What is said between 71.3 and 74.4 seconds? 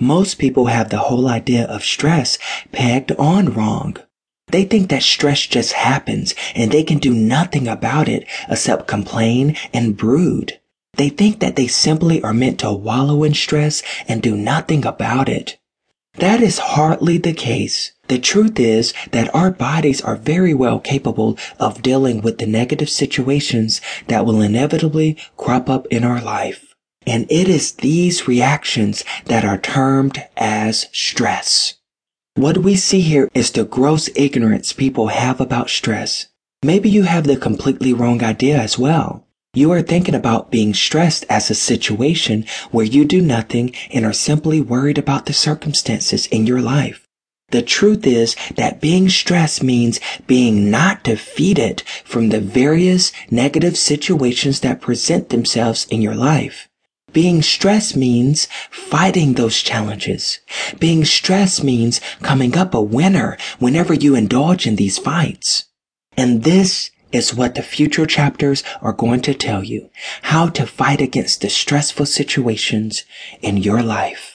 the stressful situations in your life.